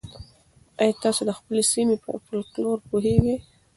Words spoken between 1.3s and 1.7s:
خپلې